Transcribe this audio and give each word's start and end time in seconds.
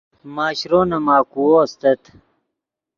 ماشرو 0.35 0.81
نے 0.89 0.97
ماکوؤ 1.05 1.55
استت 1.63 2.01